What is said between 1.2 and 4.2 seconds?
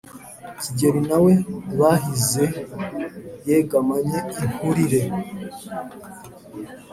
we bahize yegamanye